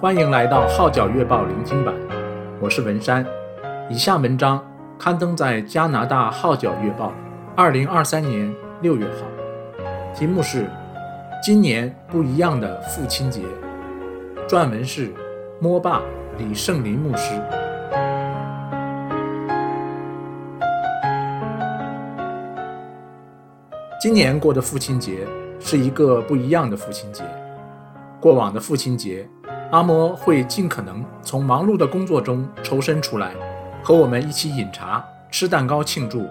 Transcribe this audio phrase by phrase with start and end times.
[0.00, 1.92] 欢迎来到《号角月报》聆听版，
[2.60, 3.26] 我是文山。
[3.90, 4.64] 以下文章
[4.96, 7.08] 刊登在加拿大《号角月报》
[7.56, 9.26] 二零二三年六月号，
[10.14, 10.62] 题目是
[11.42, 13.42] 《今年不一样的父亲节》，
[14.48, 15.12] 撰文是
[15.58, 16.00] 摸爸
[16.38, 17.34] 李圣林牧师。
[24.00, 25.26] 今年过的父亲节
[25.58, 27.24] 是一个不一样的父亲节。
[28.20, 29.28] 过往的父亲节，
[29.70, 33.34] 阿嬷会尽可能从忙碌的工作中抽身出来，
[33.82, 36.26] 和我们一起饮茶、吃蛋糕庆祝。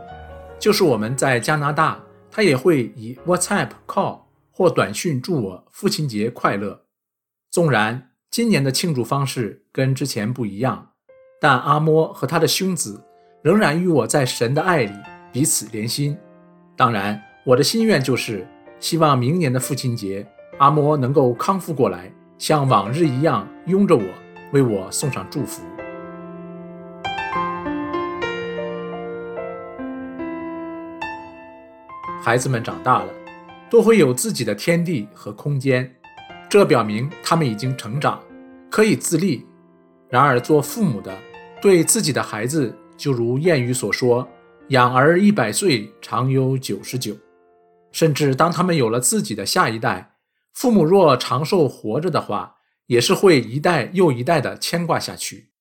[0.60, 2.00] 就是我们在加拿大，
[2.32, 6.82] 他也会以 WhatsApp call 或短讯祝我父亲节快乐。
[7.52, 10.90] 纵然今年的庆祝方式跟之前不一样，
[11.40, 13.04] 但阿嬷和他的兄子
[13.44, 14.94] 仍然与我在神的爱里
[15.32, 16.18] 彼此连心。
[16.76, 17.22] 当然。
[17.46, 18.46] 我的心愿就是
[18.78, 20.28] 希望明年的父亲节，
[20.58, 24.04] 阿嬷能够康复过来，像往日一样拥着我，
[24.52, 25.64] 为我送上祝福。
[32.22, 33.12] 孩子们长大了，
[33.72, 35.92] 都会有自己的天地和空间，
[36.48, 38.22] 这表明他们已经成长，
[38.70, 39.44] 可以自立。
[40.08, 41.18] 然而，做父母的
[41.60, 44.28] 对自己的孩子，就如谚语所说
[44.70, 47.16] ：“养儿一百岁，长忧九十九。”
[47.92, 50.12] 甚至当他们有了自己的下一代，
[50.60, 52.56] 父母若长寿活着的话，
[52.88, 55.52] 也是会一代又一代的牵挂下去。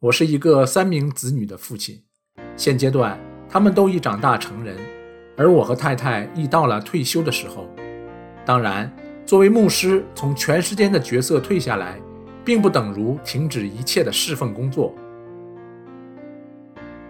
[0.00, 2.04] 我是一个三名子女的父亲，
[2.58, 3.18] 现阶段
[3.48, 4.76] 他们都已长大成人，
[5.34, 7.66] 而我和太太已到了退休的时候。
[8.44, 11.98] 当然，作为牧师，从全时间的角色退下来，
[12.44, 14.94] 并不等于停止一切的侍奉工作。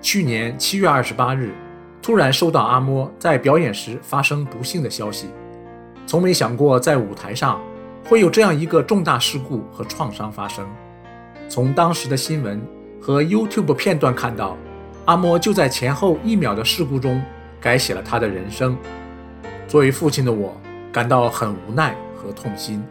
[0.01, 1.53] 去年七月二十八日。
[2.01, 5.31] 突然收到阿嬷在表演时发生不幸的消息，
[6.07, 7.61] 从没想过在舞台上
[8.05, 10.67] 会有这样一个重大事故和创伤发生。
[11.49, 12.61] 从当时的新闻
[13.01, 14.57] 和 YouTube 片段看到，
[15.07, 17.23] 阿莫就在前后一秒的事故中
[17.61, 18.77] 改写了他的人生。
[19.67, 20.55] 作为父亲的我
[20.93, 22.83] 感到很无奈和痛心，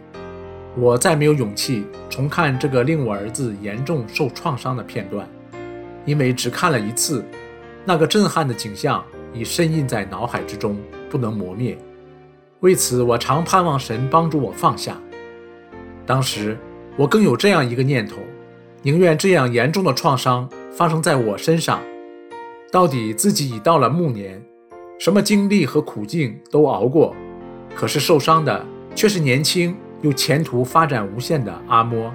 [0.76, 5.28] 我再没有勇气重看这个令我儿子严重受创伤的片段，
[6.04, 7.24] 因为只看了一次。
[7.84, 10.78] 那个震撼的景象已深印在脑海之中，
[11.10, 11.76] 不能磨灭。
[12.64, 14.98] 为此，我常盼望神帮助我放下。
[16.06, 16.56] 当时，
[16.96, 18.16] 我更有这样一个念头：
[18.80, 21.82] 宁愿这样严重的创伤发生在我身上。
[22.72, 24.42] 到底自己已到了暮年，
[24.98, 27.14] 什么经历和苦境都熬过，
[27.76, 28.64] 可是受伤的
[28.94, 32.10] 却是年轻又前途发展无限的阿嬷。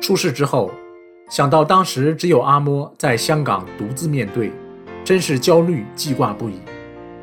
[0.00, 0.70] 出事之后，
[1.32, 4.52] 想到当时只有阿嬷在香港独自面对，
[5.02, 6.60] 真是焦虑记挂不已。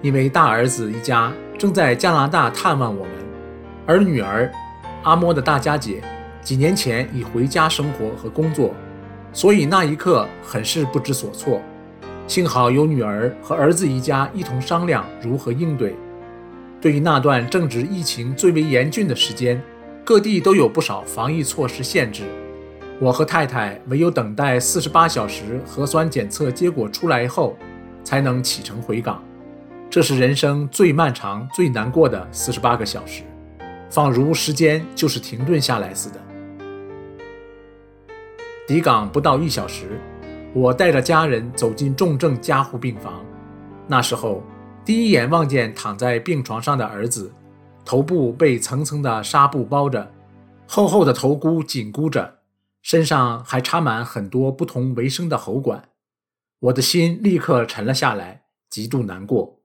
[0.01, 3.13] 因为大儿子一家正在加拿大探望我们，
[3.85, 4.51] 而女儿
[5.03, 6.01] 阿嬷的大家姐
[6.41, 8.73] 几年前已回家生活和工作，
[9.31, 11.61] 所以那一刻很是不知所措。
[12.25, 15.95] 幸好有女儿和儿子一家一同商量如何应对。
[16.81, 19.61] 对于那段正值疫情最为严峻的时间，
[20.03, 22.23] 各地都有不少防疫措施限制。
[23.01, 27.55] 我和太太唯有等待四十八小时核酸检测结果出来后，
[28.03, 29.23] 才能启程回港。
[29.89, 33.23] 这是人生最漫长、最难过的四十八个小时，
[33.89, 36.19] 仿如时间就是停顿下来似的。
[38.67, 39.97] 抵港不到一小时，
[40.53, 43.13] 我带着家人走进重症加护病房。
[43.87, 44.43] 那时候，
[44.83, 47.31] 第一眼望见躺在病床上的儿子，
[47.85, 50.11] 头部被层层的纱布包着，
[50.67, 52.38] 厚厚的头箍紧箍着。
[52.81, 55.89] 身上还插满很多不同维生的喉管，
[56.59, 59.61] 我的心立刻沉了下来，极度难过，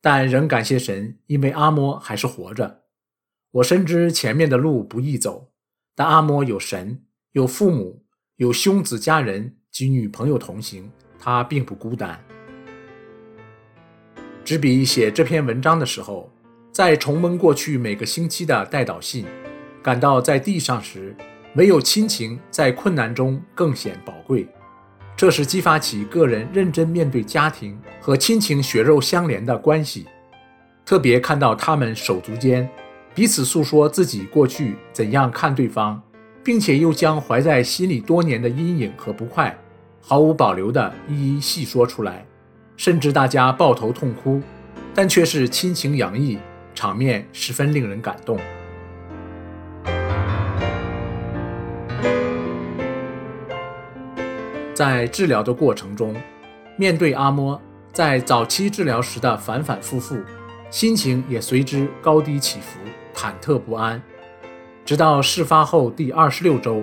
[0.00, 2.82] 但仍感谢神，因为阿摸还是活着。
[3.50, 5.52] 我深知前面的路不易走，
[5.94, 8.04] 但阿摸有神，有父母，
[8.36, 12.24] 有兄子家人及女朋友同行，他并不孤单。
[14.44, 16.30] 执笔写这篇文章的时候，
[16.70, 19.24] 在重温过去每个星期的代祷信，
[19.82, 21.16] 感到在地上时。
[21.56, 24.44] 唯有亲情在困难中更显宝贵，
[25.16, 30.06] 这是激发起个人认真面对家庭和亲情血肉相连的关系。
[30.84, 32.68] 特别看到他们手足间
[33.14, 36.02] 彼此诉说自己过去怎样看对方，
[36.42, 39.56] 并且又将怀在心里多年的阴影和不快
[40.00, 42.26] 毫无保留地一一细说出来，
[42.76, 44.42] 甚至大家抱头痛哭，
[44.92, 46.36] 但却是亲情洋溢，
[46.74, 48.36] 场面十分令人感动。
[54.74, 56.14] 在治疗的过程中，
[56.76, 57.58] 面对阿嬷，
[57.92, 60.18] 在早期治疗时的反反复复，
[60.68, 62.80] 心情也随之高低起伏，
[63.14, 64.02] 忐忑不安。
[64.84, 66.82] 直到事发后第二十六周，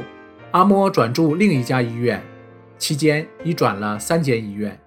[0.51, 2.23] 阿嬷转住另一家医院，
[2.77, 4.79] 期间已转了三间医院，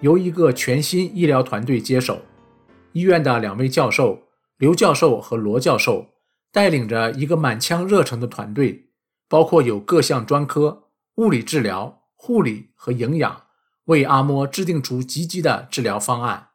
[0.00, 2.22] 由一个全新医疗团队接手。
[2.92, 4.28] 医院的两位教授
[4.58, 6.06] 刘教授和罗教授
[6.52, 8.84] 带领着一个满腔热忱的团队，
[9.28, 10.84] 包括有各项专科、
[11.16, 13.42] 物理治疗、护理和营养。
[13.86, 16.48] 为阿莫制定出积极的治疗方案。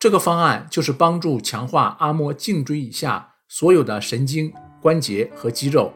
[0.00, 5.92] 这个方案就是帮助强化阿莫颈椎以下所有的神经、关节和肌肉，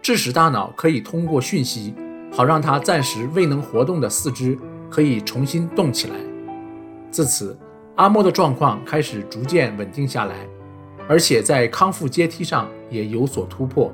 [0.00, 1.94] 致使大脑可以通过讯息，
[2.32, 6.16] 好让他暂时未能活动的四肢可以重新动起来。
[7.10, 7.58] 自此，
[7.96, 10.48] 阿莫的状况开始逐渐稳定下来，
[11.06, 13.92] 而且在康复阶梯上也有所突破。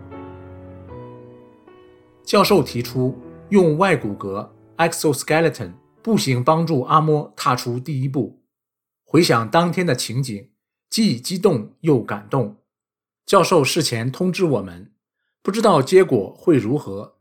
[2.23, 4.49] 教授提出用外骨骼
[4.79, 5.73] （exoskeleton）。
[6.03, 8.41] 步行帮助阿莫踏出第一步。
[9.05, 10.51] 回想当天的情景，
[10.89, 12.59] 既激动又感动。
[13.27, 14.93] 教授事前通知我们，
[15.43, 17.17] 不知道结果会如何，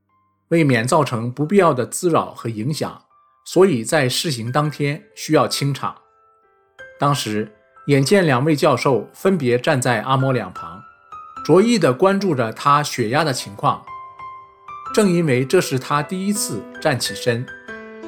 [0.49, 3.05] 为免造成不必要的滋扰和影响，
[3.43, 5.95] 所以在试行当天需要清场。
[6.99, 7.51] 当时
[7.87, 10.79] 眼见两位教授分别站在阿莫两旁，
[11.43, 13.83] 着意地关注着他血压的情况。
[14.95, 17.45] 正因为这是他第一次站起身。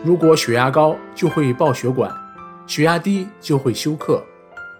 [0.05, 2.09] 如果血压高，就会爆血管；
[2.65, 4.23] 血压低就会休克。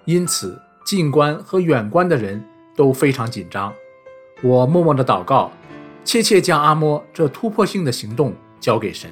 [0.06, 2.42] 因此，近观和远观的人
[2.78, 3.74] 都非常紧张。
[4.42, 5.52] 我默默的祷告，
[6.06, 9.12] 切切将阿莫这突破性的行动交给神。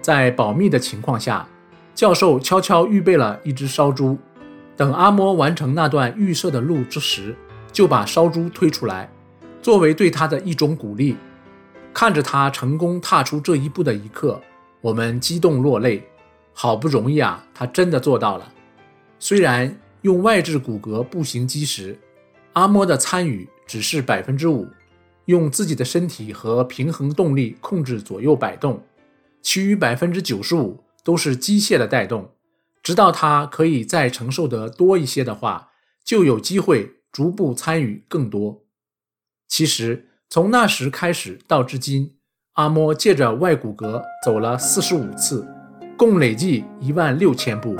[0.00, 1.46] 在保密的情况下，
[1.94, 4.18] 教授悄悄预备了一只烧猪，
[4.78, 7.34] 等阿莫完成那段预设的路之时，
[7.72, 9.10] 就把烧猪推出来。
[9.60, 11.16] 作为对他的一种鼓励，
[11.92, 14.40] 看着他成功踏出这一步的一刻，
[14.80, 16.06] 我们激动落泪。
[16.52, 18.52] 好不容易啊，他真的做到了。
[19.18, 21.98] 虽然用外置骨骼步行机时，
[22.52, 24.68] 阿莫的参与只是百分之五，
[25.24, 28.80] 用自己的身体和平衡动力控制左右摆动，
[29.42, 32.30] 其余百分之九十五都是机械的带动。
[32.82, 35.70] 直到他可以再承受得多一些的话，
[36.04, 38.62] 就有机会逐步参与更多。
[39.48, 42.16] 其实从那时开始到至今，
[42.54, 45.46] 阿莫借着外骨骼走了四十五次，
[45.96, 47.76] 共累计一万六千步。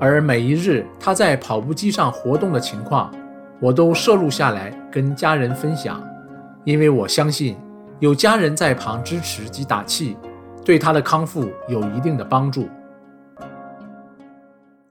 [0.00, 3.12] 而每一日他在跑步机上活动的情况，
[3.60, 6.02] 我都摄录下来跟家人分享，
[6.64, 7.56] 因为我相信
[7.98, 10.16] 有家人在旁支持及打气，
[10.64, 12.68] 对他的康复有一定的帮助。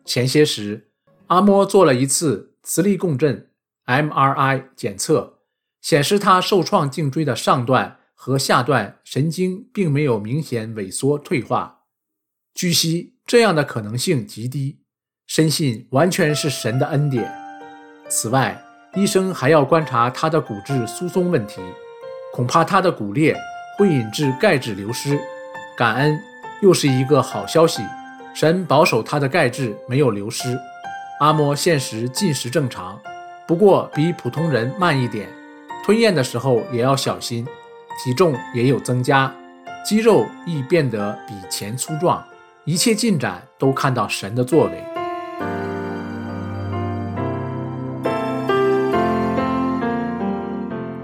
[0.08, 0.90] 前些时，
[1.28, 3.50] 阿莫做了一次磁力共振
[3.86, 5.36] （MRI） 检测。
[5.80, 11.84] 显示他受创颈椎的上段和下段神经并没有明显萎缩退化，
[12.54, 14.80] 据悉这样的可能性极低，
[15.28, 17.32] 深信完全是神的恩典。
[18.10, 18.62] 此外，
[18.96, 21.62] 医生还要观察他的骨质疏松问题，
[22.34, 23.34] 恐怕他的骨裂
[23.78, 25.18] 会引致钙质流失。
[25.78, 26.20] 感恩，
[26.62, 27.82] 又是一个好消息，
[28.40, 30.56] 神保守他的钙质没有流失。
[31.22, 32.96] 阿嬷现时进食正常，
[33.48, 35.28] 不过比普通人慢一点。
[35.84, 37.44] 吞咽的时候也要小心，
[38.04, 39.34] 体重也有增加，
[39.84, 42.24] 肌肉亦变得比前粗壮，
[42.64, 44.84] 一切进展都看到神的作为。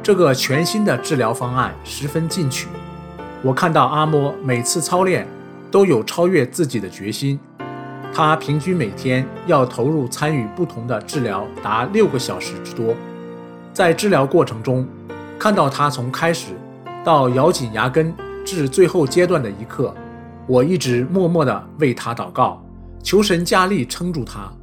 [0.03, 2.67] 这个全新的治疗方案十分进取，
[3.41, 5.27] 我看到阿嬷每次操练
[5.73, 7.39] 都有超越自己的决心，
[8.13, 12.95] 他平均每天要投入参与不同的治疗达六个小时之多。
[13.73, 14.87] 在治疗过程中，
[15.39, 16.49] 看到他从开始
[17.03, 18.13] 到咬紧牙根
[18.45, 19.95] 至最后阶段的一刻，
[20.45, 22.63] 我一直默默地为他祷告，
[23.01, 24.53] 求神加力撑住他。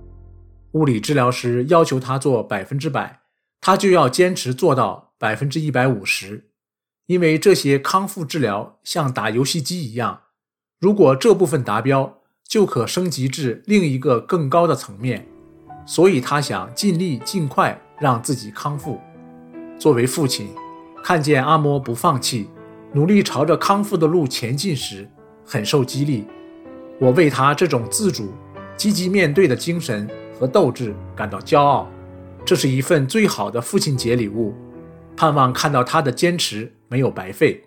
[0.74, 3.22] 物理治疗师要求他做百分之百，
[3.60, 6.50] 他就要坚持做到百分之一百五十，
[7.06, 10.20] 因为这些康复治疗像打游戏机一样，
[10.80, 12.18] 如果这部分达标，
[12.48, 15.28] 就可升级至另一个更高的层面，
[15.86, 17.80] 所以他想尽力尽快。
[18.00, 18.98] 让自己康复。
[19.78, 20.48] 作为父亲，
[21.04, 22.48] 看见阿嬷不放弃，
[22.94, 25.06] 努力朝着康复的路前进时，
[25.44, 26.26] 很受激励。
[26.98, 28.32] 我为他这种自主、
[28.74, 30.08] 积极面对的精神
[30.38, 31.86] 和斗志感到骄傲。
[32.42, 34.54] 这是一份最好的父亲节礼物，
[35.14, 37.64] 盼望看到他的坚持没有白费。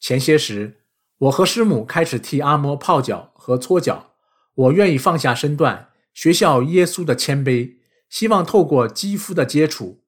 [0.00, 0.74] 前些时，
[1.18, 4.12] 我和师母开始替阿嬷泡脚和搓脚。
[4.54, 7.76] 我愿意放下身段，学效耶稣的谦卑。
[8.08, 10.00] 希望透过肌肤的接触，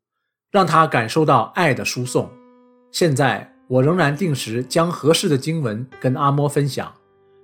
[0.50, 2.30] 让他感受到爱的输送。
[2.92, 6.94] 现在我仍然定时将合适的经文跟阿摩分享，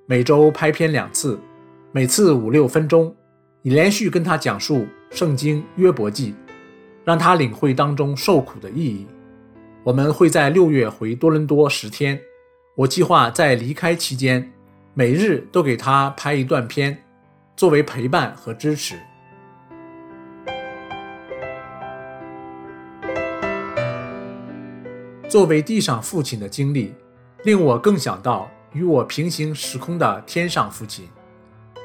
[0.06, 1.38] 每周拍片两次，
[1.90, 3.14] 每次五六分钟，
[3.62, 6.34] 你连续跟他讲述圣经约伯记，
[7.04, 9.06] 让他领会当中受苦的意义。
[9.82, 12.18] 我们会在六月回多伦多十天，
[12.76, 14.52] 我计划在离开期间，
[14.94, 17.04] 每日都给他拍一段片，
[17.56, 18.96] 作为陪伴和支持。
[25.28, 26.92] 作为地上父亲的经历，
[27.44, 31.08] 令我更想到与我平行时空的天上父亲。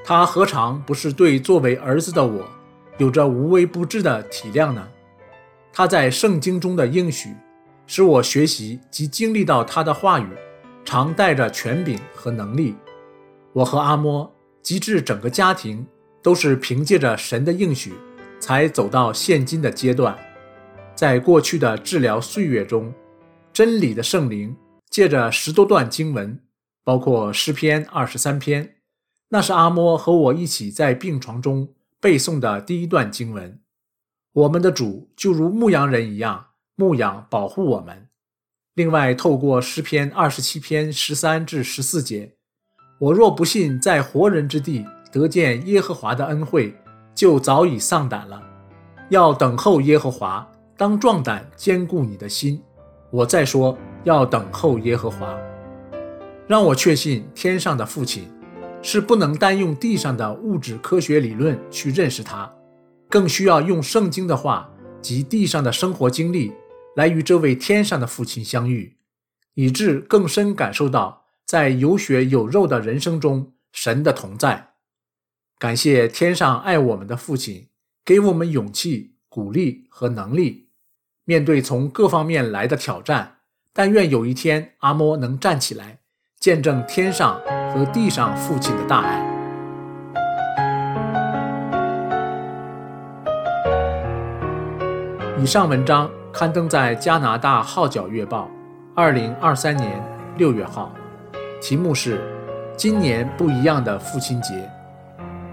[0.03, 2.43] 他何尝不是对作为儿子的我，
[2.97, 4.87] 有着无微不至的体谅呢？
[5.71, 7.29] 他在圣经中的应许，
[7.85, 10.27] 使我学习及经历到他的话语，
[10.83, 12.75] 常带着权柄和能力。
[13.53, 14.31] 我和阿摩，
[14.61, 15.85] 及至整个家庭，
[16.21, 17.93] 都是凭借着神的应许，
[18.39, 20.17] 才走到现今的阶段。
[20.95, 22.93] 在过去的治疗岁月中，
[23.53, 24.55] 真理的圣灵
[24.89, 26.39] 借着十多段经文，
[26.83, 28.75] 包括诗篇二十三篇，
[29.29, 31.69] 那是阿摩和我一起在病床中
[32.01, 33.61] 背诵的第一段经文。
[34.33, 38.08] 我们的主就如牧羊人一样牧养保护我们。
[38.75, 42.33] 另外，透过诗篇二十七篇十三至十四节，
[42.99, 46.73] 我若不信在活人之地得见耶和华的恩惠，
[47.13, 48.41] 就早已丧胆了。
[49.09, 50.47] 要等候耶和华，
[50.77, 52.61] 当壮胆，坚固你的心。
[53.11, 55.35] 我再说，要等候耶和华，
[56.47, 58.31] 让我确信天上的父亲
[58.81, 62.49] 是不能单用地上的物质科学理论去认识他，
[63.09, 64.69] 更需要用圣经的话
[65.01, 66.53] 及地上的生活经历
[66.95, 68.97] 来与这位天上的父亲相遇，
[69.53, 74.73] 以致更深感受到在有血有肉的人生中神的同在。
[75.57, 77.67] 感谢天上爱我们的父亲，
[78.05, 80.69] 给我们勇气、鼓励和能力。
[81.25, 83.37] 面对从各方面来的挑战，
[83.71, 85.99] 但愿有一天阿摩能站起来，
[86.39, 87.39] 见证天上
[87.73, 89.29] 和地上父亲的大爱。
[95.41, 98.43] 以上文章刊登在加拿大《号角月报》，
[98.95, 100.01] 二零二三年
[100.37, 100.91] 六月号，
[101.59, 102.17] 题目是
[102.77, 104.69] 《今年不一样的父亲节》，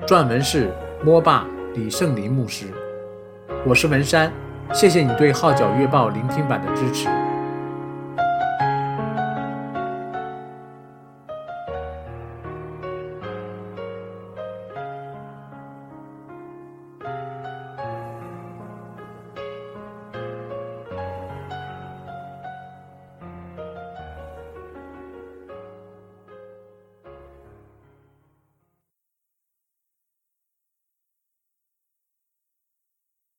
[0.06, 0.70] 撰文是
[1.02, 2.66] 摸爸李圣林牧师，
[3.64, 4.30] 我是文山。
[4.72, 7.08] 谢谢你对《号角月报》聆听版的支持。